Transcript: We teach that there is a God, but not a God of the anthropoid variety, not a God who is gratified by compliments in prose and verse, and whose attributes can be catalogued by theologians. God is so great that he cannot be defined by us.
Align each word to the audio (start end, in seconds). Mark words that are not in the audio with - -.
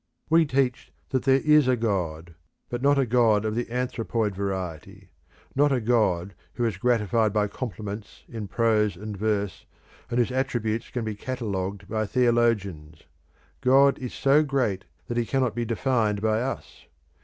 We 0.31 0.47
teach 0.47 0.91
that 1.09 1.25
there 1.25 1.41
is 1.45 1.67
a 1.67 1.75
God, 1.75 2.33
but 2.71 2.81
not 2.81 2.97
a 2.97 3.05
God 3.05 3.45
of 3.45 3.53
the 3.53 3.69
anthropoid 3.69 4.33
variety, 4.33 5.11
not 5.55 5.71
a 5.71 5.79
God 5.79 6.33
who 6.53 6.65
is 6.65 6.77
gratified 6.77 7.31
by 7.31 7.47
compliments 7.47 8.23
in 8.27 8.47
prose 8.47 8.97
and 8.97 9.15
verse, 9.15 9.67
and 10.09 10.17
whose 10.17 10.31
attributes 10.31 10.89
can 10.89 11.05
be 11.05 11.13
catalogued 11.13 11.87
by 11.87 12.07
theologians. 12.07 13.03
God 13.61 13.99
is 13.99 14.11
so 14.11 14.41
great 14.41 14.85
that 15.05 15.17
he 15.17 15.25
cannot 15.27 15.53
be 15.53 15.65
defined 15.65 16.19
by 16.19 16.41
us. 16.41 16.87